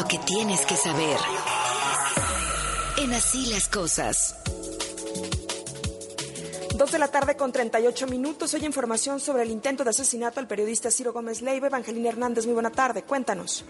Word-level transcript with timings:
Lo 0.00 0.08
que 0.08 0.18
tienes 0.20 0.64
que 0.64 0.76
saber. 0.76 1.18
En 2.96 3.12
así 3.12 3.52
las 3.52 3.68
cosas. 3.68 4.34
Dos 6.74 6.90
de 6.90 6.98
la 6.98 7.08
tarde 7.08 7.36
con 7.36 7.52
38 7.52 8.06
minutos. 8.06 8.54
Hoy 8.54 8.64
información 8.64 9.20
sobre 9.20 9.42
el 9.42 9.50
intento 9.50 9.84
de 9.84 9.90
asesinato 9.90 10.40
al 10.40 10.48
periodista 10.48 10.90
Ciro 10.90 11.12
Gómez 11.12 11.42
Leiva. 11.42 11.66
Evangelina 11.66 12.08
Hernández, 12.08 12.46
muy 12.46 12.54
buena 12.54 12.70
tarde. 12.70 13.02
Cuéntanos. 13.02 13.66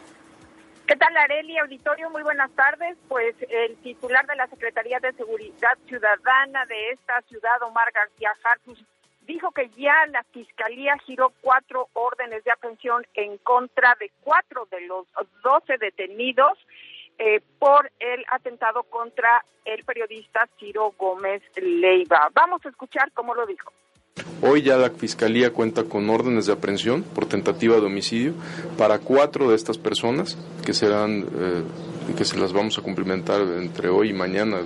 ¿Qué 0.87 0.95
tal, 0.95 1.16
Areli? 1.16 1.58
Auditorio, 1.58 2.08
muy 2.11 2.22
buenas 2.22 2.53
tardes. 2.53 2.97
Pues 3.08 3.35
el 3.49 3.76
titular 3.78 4.24
de 4.28 4.37
la 4.37 4.47
Secretaría 4.47 5.01
de 5.01 5.12
Seguridad 5.15 5.76
Ciudadana 5.88 6.65
de 6.67 6.90
esta 6.90 7.22
ciudad, 7.22 7.60
Omar 7.62 7.90
García 7.92 8.31
Hartus, 8.44 8.78
dijo 9.27 9.51
que 9.53 9.69
ya 9.77 10.07
la 10.11 10.23
Fiscalía 10.33 10.97
giró 11.07 11.33
cuatro 11.41 11.89
órdenes 11.93 12.45
de 12.45 12.53
aprehensión 12.53 13.07
en 13.15 13.39
contra 13.39 13.97
de 14.01 14.11
cuatro 14.23 14.67
de 14.71 14.81
los 14.83 15.07
doce 15.43 15.79
detenidos 15.79 16.59
eh, 17.19 17.41
por 17.59 17.91
el 17.98 18.25
atentado 18.30 18.83
contra 18.84 19.45
el 19.64 19.84
periodista 19.84 20.48
Ciro 20.59 20.95
Gómez 20.98 21.42
Leiva. 21.56 22.30
Vamos 22.33 22.64
a 22.64 22.70
escuchar 22.70 23.12
cómo 23.12 23.34
lo 23.34 23.47
dijo. 23.47 23.73
Hoy 24.42 24.62
ya 24.62 24.77
la 24.77 24.91
Fiscalía 24.91 25.52
cuenta 25.52 25.84
con 25.84 26.09
órdenes 26.09 26.47
de 26.47 26.55
aprehensión 26.55 27.02
por 27.02 27.27
tentativa 27.27 27.77
de 27.77 27.87
homicidio 27.87 28.34
para 28.78 28.98
cuatro 28.98 29.50
de 29.50 29.56
estas 29.56 29.78
personas 29.78 30.37
que 30.64 30.73
serán 30.73 31.27
eh, 31.39 31.62
que 32.16 32.25
se 32.25 32.39
las 32.39 32.52
vamos 32.52 32.78
a 32.78 32.83
cumplimentar 32.83 33.41
entre 33.41 33.89
hoy 33.89 34.11
y 34.11 34.12
mañana, 34.12 34.59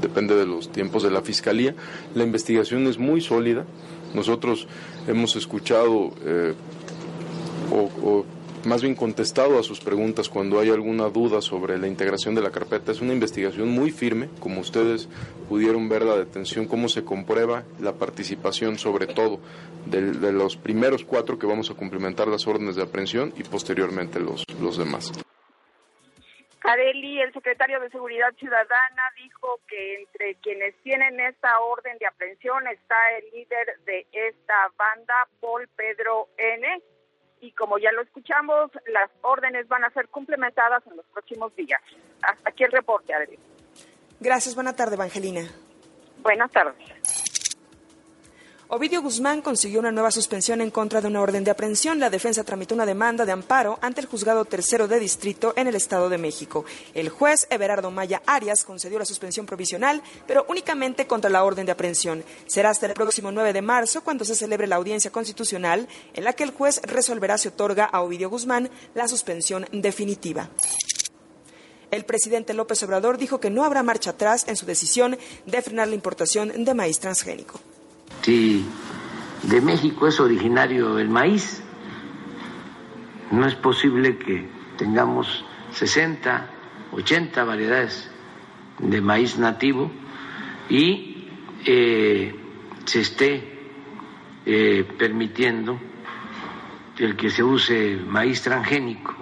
depende 0.00 0.36
de 0.36 0.46
los 0.46 0.70
tiempos 0.70 1.02
de 1.02 1.10
la 1.10 1.22
Fiscalía. 1.22 1.74
La 2.14 2.24
investigación 2.24 2.86
es 2.86 2.98
muy 2.98 3.20
sólida. 3.20 3.64
Nosotros 4.14 4.66
hemos 5.06 5.36
escuchado 5.36 6.12
eh, 6.24 6.54
o 7.70 8.24
más 8.64 8.82
bien 8.82 8.94
contestado 8.94 9.58
a 9.58 9.62
sus 9.62 9.80
preguntas 9.80 10.28
cuando 10.28 10.60
hay 10.60 10.70
alguna 10.70 11.08
duda 11.08 11.40
sobre 11.40 11.78
la 11.78 11.88
integración 11.88 12.34
de 12.34 12.42
la 12.42 12.50
carpeta. 12.50 12.92
Es 12.92 13.00
una 13.00 13.12
investigación 13.12 13.68
muy 13.68 13.90
firme, 13.90 14.28
como 14.40 14.60
ustedes 14.60 15.08
pudieron 15.48 15.88
ver 15.88 16.04
la 16.04 16.16
detención, 16.16 16.66
cómo 16.66 16.88
se 16.88 17.04
comprueba 17.04 17.64
la 17.80 17.94
participación 17.94 18.78
sobre 18.78 19.06
todo 19.06 19.40
de, 19.86 20.32
los 20.32 20.56
primeros 20.56 21.04
cuatro 21.04 21.38
que 21.38 21.46
vamos 21.46 21.70
a 21.70 21.74
cumplimentar 21.74 22.28
las 22.28 22.46
órdenes 22.46 22.76
de 22.76 22.82
aprehensión 22.82 23.32
y 23.36 23.42
posteriormente 23.42 24.20
los 24.20 24.78
demás. 24.78 25.12
Carelli, 26.62 27.20
el 27.20 27.32
secretario 27.32 27.80
de 27.80 27.90
Seguridad 27.90 28.32
Ciudadana, 28.38 29.02
dijo 29.16 29.58
que 29.66 29.96
entre 29.96 30.36
quienes 30.36 30.76
tienen 30.82 31.18
esta 31.18 31.58
orden 31.58 31.98
de 31.98 32.06
aprehensión 32.06 32.68
está 32.68 32.96
el 33.18 33.30
líder 33.32 33.80
de 33.84 34.06
esta 34.12 34.70
banda, 34.76 35.26
Paul 35.40 35.68
Pedro 35.74 36.28
N., 36.36 36.82
y 37.40 37.50
como 37.50 37.76
ya 37.78 37.90
lo 37.90 38.02
escuchamos, 38.02 38.70
las 38.86 39.10
órdenes 39.22 39.66
van 39.66 39.84
a 39.84 39.90
ser 39.90 40.08
complementadas 40.08 40.86
en 40.86 40.96
los 40.96 41.06
próximos 41.06 41.52
días. 41.56 41.82
Hasta 42.22 42.50
aquí 42.50 42.62
el 42.62 42.70
reporte, 42.70 43.12
Adri. 43.12 43.36
Gracias, 44.20 44.54
buena 44.54 44.76
tarde, 44.76 44.94
Evangelina. 44.94 45.50
Buenas 46.18 46.52
tardes. 46.52 47.21
Ovidio 48.74 49.02
Guzmán 49.02 49.42
consiguió 49.42 49.80
una 49.80 49.92
nueva 49.92 50.10
suspensión 50.10 50.62
en 50.62 50.70
contra 50.70 51.02
de 51.02 51.08
una 51.08 51.20
orden 51.20 51.44
de 51.44 51.50
aprehensión. 51.50 52.00
La 52.00 52.08
defensa 52.08 52.42
tramitó 52.42 52.74
una 52.74 52.86
demanda 52.86 53.26
de 53.26 53.32
amparo 53.32 53.78
ante 53.82 54.00
el 54.00 54.06
juzgado 54.06 54.46
tercero 54.46 54.88
de 54.88 54.98
distrito 54.98 55.52
en 55.56 55.66
el 55.66 55.74
Estado 55.74 56.08
de 56.08 56.16
México. 56.16 56.64
El 56.94 57.10
juez 57.10 57.46
Everardo 57.50 57.90
Maya 57.90 58.22
Arias 58.24 58.64
concedió 58.64 58.98
la 58.98 59.04
suspensión 59.04 59.44
provisional, 59.44 60.02
pero 60.26 60.46
únicamente 60.48 61.06
contra 61.06 61.28
la 61.28 61.44
orden 61.44 61.66
de 61.66 61.72
aprehensión. 61.72 62.24
Será 62.46 62.70
hasta 62.70 62.86
el 62.86 62.94
próximo 62.94 63.30
9 63.30 63.52
de 63.52 63.60
marzo 63.60 64.02
cuando 64.02 64.24
se 64.24 64.34
celebre 64.34 64.66
la 64.66 64.76
audiencia 64.76 65.12
constitucional 65.12 65.86
en 66.14 66.24
la 66.24 66.32
que 66.32 66.44
el 66.44 66.52
juez 66.52 66.80
resolverá 66.84 67.36
si 67.36 67.48
otorga 67.48 67.84
a 67.84 68.00
Ovidio 68.00 68.30
Guzmán 68.30 68.70
la 68.94 69.06
suspensión 69.06 69.66
definitiva. 69.70 70.48
El 71.90 72.06
presidente 72.06 72.54
López 72.54 72.82
Obrador 72.84 73.18
dijo 73.18 73.38
que 73.38 73.50
no 73.50 73.66
habrá 73.66 73.82
marcha 73.82 74.12
atrás 74.12 74.46
en 74.48 74.56
su 74.56 74.64
decisión 74.64 75.18
de 75.44 75.60
frenar 75.60 75.88
la 75.88 75.94
importación 75.94 76.64
de 76.64 76.72
maíz 76.72 77.00
transgénico. 77.00 77.60
Si 78.22 78.64
de 79.42 79.60
México 79.60 80.06
es 80.06 80.20
originario 80.20 80.98
el 81.00 81.08
maíz, 81.08 81.60
no 83.32 83.46
es 83.46 83.56
posible 83.56 84.16
que 84.16 84.48
tengamos 84.76 85.44
60, 85.72 86.46
80 86.92 87.44
variedades 87.44 88.08
de 88.78 89.00
maíz 89.00 89.38
nativo 89.38 89.90
y 90.68 91.26
eh, 91.66 92.36
se 92.84 93.00
esté 93.00 93.58
eh, 94.46 94.86
permitiendo 94.96 95.80
el 96.98 97.16
que 97.16 97.28
se 97.28 97.42
use 97.42 97.98
maíz 98.06 98.42
transgénico 98.42 99.16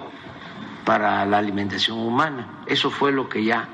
para 0.84 1.24
la 1.24 1.38
alimentación 1.38 1.98
humana. 1.98 2.64
Eso 2.66 2.90
fue 2.90 3.12
lo 3.12 3.30
que 3.30 3.44
ya 3.44 3.66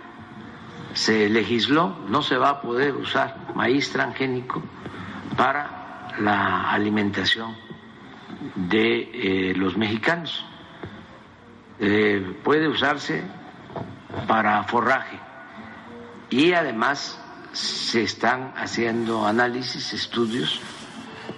se 0.95 1.29
legisló, 1.29 1.97
no 2.09 2.23
se 2.23 2.37
va 2.37 2.51
a 2.51 2.61
poder 2.61 2.95
usar 2.95 3.53
maíz 3.57 3.91
transgénico 3.91 4.63
para 5.37 6.15
la 6.19 6.71
alimentación 6.71 7.55
de 8.55 9.51
eh, 9.51 9.55
los 9.55 9.77
mexicanos. 9.77 10.45
Eh, 11.79 12.39
puede 12.43 12.69
usarse 12.69 13.23
para 14.27 14.63
forraje 14.65 15.19
y 16.31 16.53
además 16.53 17.21
se 17.53 18.03
están 18.03 18.55
haciendo 18.57 19.27
análisis, 19.27 19.93
estudios 19.93 20.61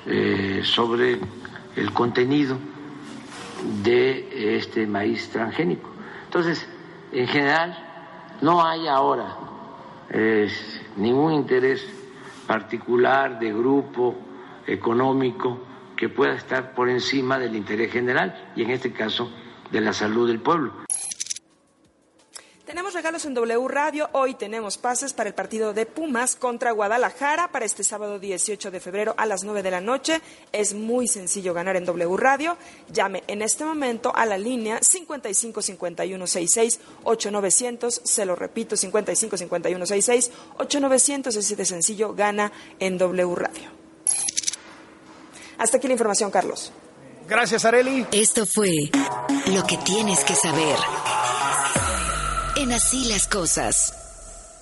eh, 0.07 0.63
sobre 0.63 1.19
el 1.75 1.93
contenido 1.93 2.57
de 3.83 4.57
este 4.57 4.87
maíz 4.87 5.29
transgénico. 5.31 5.91
Entonces, 6.25 6.69
en 7.13 7.27
general, 7.27 7.77
no 8.41 8.65
hay 8.65 8.87
ahora 8.87 9.37
ningún 10.97 11.35
interés 11.35 11.87
particular, 12.49 13.39
de 13.39 13.53
grupo 13.53 14.17
económico, 14.67 15.61
que 15.97 16.09
pueda 16.09 16.35
estar 16.35 16.75
por 16.75 16.89
encima 16.89 17.39
del 17.39 17.55
interés 17.55 17.93
general 17.93 18.51
y 18.57 18.63
en 18.63 18.71
este 18.71 18.93
caso 18.93 19.31
de 19.71 19.81
la 19.81 19.93
salud 19.93 20.27
del 20.27 20.41
pueblo. 20.41 20.73
Tenemos 22.69 22.93
regalos 22.93 23.25
en 23.25 23.33
W 23.33 23.67
Radio. 23.67 24.11
Hoy 24.13 24.35
tenemos 24.35 24.77
pases 24.77 25.15
para 25.15 25.31
el 25.31 25.35
partido 25.35 25.73
de 25.73 25.87
Pumas 25.87 26.37
contra 26.37 26.71
Guadalajara 26.73 27.51
para 27.51 27.65
este 27.65 27.83
sábado 27.83 28.19
18 28.19 28.71
de 28.71 28.79
febrero 28.79 29.15
a 29.17 29.25
las 29.25 29.43
9 29.43 29.63
de 29.63 29.71
la 29.71 29.81
noche. 29.81 30.21
Es 30.53 30.75
muy 30.75 31.09
sencillo 31.09 31.55
ganar 31.55 31.77
en 31.77 31.87
W 31.87 32.15
Radio. 32.19 32.59
Llame 32.93 33.25
en 33.27 33.41
este 33.41 33.65
momento 33.65 34.15
a 34.15 34.27
la 34.27 34.37
línea 34.37 34.81
55 34.83 35.63
51 35.63 36.27
66 36.27 36.81
8900. 37.05 38.03
Se 38.05 38.27
lo 38.27 38.37
repito, 38.37 38.77
55 38.77 39.39
51 39.39 39.87
66 39.87 40.31
8900. 40.59 41.37
Así 41.39 41.55
de 41.55 41.65
sencillo, 41.65 42.13
gana 42.13 42.53
en 42.79 42.99
W 42.99 43.35
Radio. 43.35 43.71
Hasta 45.57 45.79
aquí 45.79 45.87
la 45.87 45.95
información, 45.95 46.31
Carlos. 46.31 46.71
Gracias, 47.27 47.65
Areli. 47.65 48.07
Esto 48.13 48.45
fue 48.45 48.91
lo 49.55 49.67
que 49.67 49.79
tienes 49.79 50.23
que 50.23 50.35
saber. 50.35 50.77
En 52.59 52.73
así 52.73 53.05
las 53.05 53.29
cosas. 53.29 53.98